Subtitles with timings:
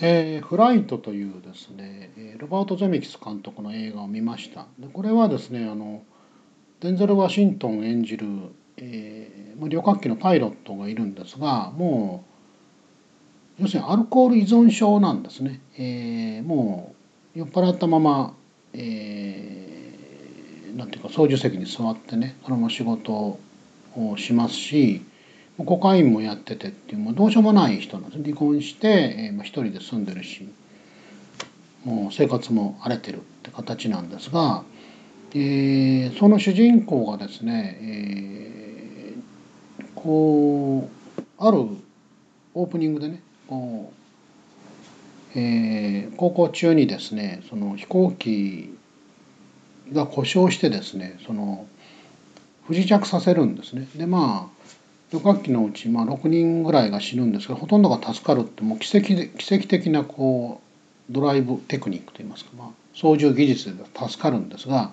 [0.00, 4.66] えー、フライトというですねロバート・ゼミキス監督の映画を見ました。
[4.78, 6.02] でこれはですねあの
[6.80, 8.26] デンゼル・ワシントン演じる、
[8.76, 12.24] えー、旅客機のパイロットがいるんですがも
[13.58, 16.94] う要するにアルコール依存症なんですね、えー、も
[17.34, 18.36] う酔っ払ったまま、
[18.72, 23.40] えー、なんていうか操縦席に座ってねそのまま仕事を
[24.16, 25.02] しますし
[25.64, 30.48] コカインもやっててっていうもうどうしようもない人なんです離婚して、えー、まあ、一人で住んでるし
[31.84, 34.62] もう生活も荒れてるって形なんですが、
[35.34, 41.66] えー、その主人公がですね、えー、こうある
[42.54, 43.92] オープニングでねこ
[45.34, 48.76] う、えー、高校中にですねその飛行機
[49.92, 51.66] が故障してですねその
[52.66, 53.88] 不時着させるんですね。
[53.96, 54.58] でまあ
[55.10, 60.60] 旅客機のうち、まあ、6人ぐらいが死ぬんですけどほとんどが助かるってもう奇跡で奇跡的なこ
[61.10, 64.92] うドライブテクニックといいますか、まあ、操縦技術で助かるんですが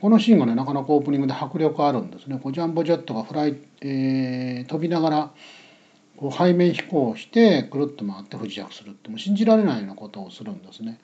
[0.00, 2.38] このシーンがねなかなかオープニングで迫力あるんですね。
[2.40, 5.30] こうジャンボジェットがフライ、えー、飛びながら
[6.16, 11.00] こう背面飛行してくるっと回って不時着するってもう信じられないようなことをするんですね。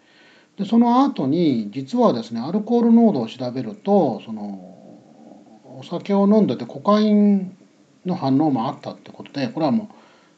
[0.56, 4.42] でその後に実はですねアルコール濃度を調べるとその
[5.78, 7.56] お酒を飲んでてコカイン
[8.06, 9.94] の反応もあったってことでこれはもう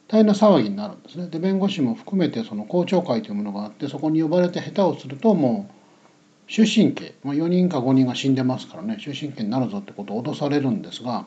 [0.07, 1.27] 大変な騒ぎになるんですね。
[1.27, 11.25] で弁護士も含めてその公聴会というものがあってそこに呼ばれて下手をするともう終身刑、まあ、4人か5人が死んでますからね終身刑になるぞってことを脅されるんですが、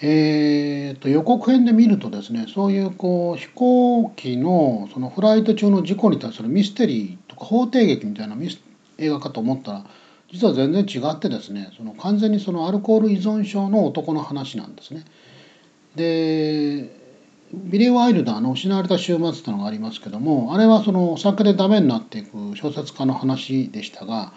[0.00, 8.60] えー、と予告編で見るとですねそういうこう飛行機のそのフライト中の事故に対するミステリーとか法廷劇みたいなミス
[8.98, 9.84] 映画かと思ったら
[10.32, 15.04] 実は全然違ってですねその完全にそのアルコール依存症の男の話なんですね。
[15.94, 17.00] で
[17.52, 24.32] ビリー・ワイルダーの「失われた週末」っていうのがありますけどもあれはそのお酒でダメになっていく小説家の話でしたが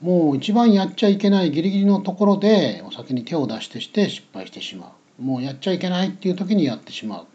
[0.00, 7.26] もう一番やっちゃいけないギリギリのところでお酒に手を出してして失敗してしまうもうやっちゃいけないっていう時にやってしまう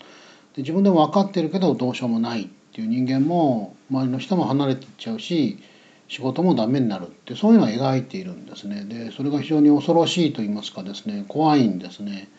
[0.56, 5.60] で自分でも分かってるけどどうしようもないっていう人間も周りの人も離れていっちゃうし
[6.08, 8.86] 仕事もダメになるってそういうのを描いているんですね。
[8.86, 12.30] でそれが非常に恐ろしいと言いますかですね怖いんですね。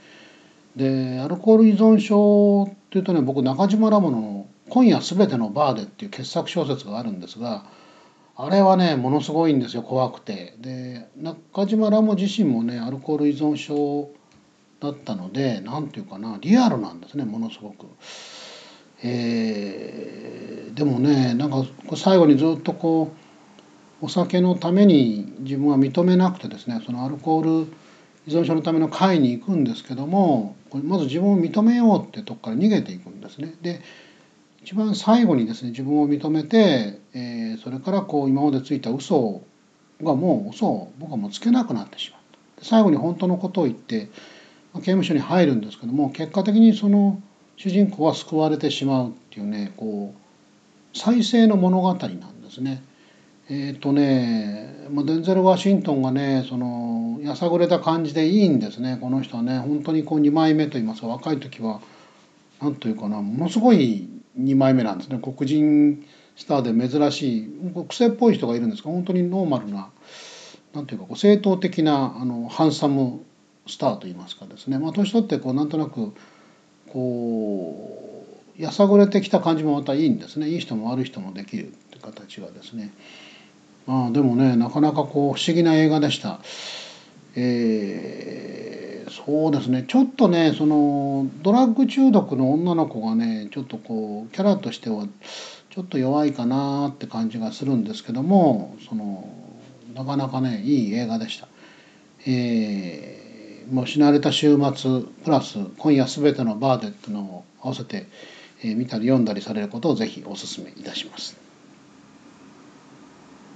[0.76, 7.64] でアルコール依存症っていうとね僕中島ラモの「今夜すべてのバーで」っていう傑作小説があるんですが
[8.36, 10.54] あれはねものすごいんですよ怖くて。
[10.58, 14.10] で中島ラモ自身もねアルコール依存症
[14.80, 17.86] だったので何て言うかなリアルなんですねものすごく。
[19.02, 21.64] えー、でもねなんか
[21.96, 23.25] 最後にずっとこう
[24.00, 27.72] お酒のために自分は認めなくてですねそのアルコール
[28.26, 33.54] 依存症のための会に行くんですけどもまず自分を認めようってとこから逃げていくんですね。
[33.62, 33.80] で
[34.62, 39.42] 一番最後にですね自分を認めて、えー、それからこう今までついた嘘
[40.02, 42.20] がもう嘘を僕はもうつけなくなってしまう
[42.62, 44.08] 最後に本当のことを言って
[44.72, 47.22] まあ刑務所に入るんですけども結果的にその
[47.56, 52.82] 主人公は救われてしまうっていうねこう再生の物語なんですね。
[53.48, 59.58] えっ、ー、とねまあデンゼル・ワシントンがねそのやさぐれた感じでいいんですねこの人はね。
[59.58, 61.80] 本当にこう2枚目といいますか若い時は
[62.60, 64.08] 何というかなものすごい
[64.38, 65.18] 2枚目なんですね。
[65.22, 66.04] 黒人
[66.36, 67.50] スターで珍しい
[67.88, 69.88] 癖っぽい人がいるんですが本当にノーマルな
[70.74, 73.24] 何ていうかこう正統的なあのハンサム
[73.66, 76.12] スターといいますかですね、まあ、年取ってこうなんとなく
[76.92, 78.15] こう
[78.58, 82.92] やさぐれてきた感じもまたいいんですねいい人も悪い人もできるって形がですね。
[83.86, 86.40] まあでもねなかなかこう不思議な映画でした。
[87.36, 95.06] えー、そうですねちょっとねそのドラッグ中毒の女の子がねちょっとこうキャラとしては
[95.70, 99.28] ちょっと弱いかなって感じがするんですけどもその
[99.94, 101.48] なかなかねいい映画でした。
[102.26, 108.06] えー、もう死なれた週末プラス今夜すべてのバーでっていうのを合わせて、
[108.62, 111.45] 見たり読んだりされることをぜひお勧めいたします。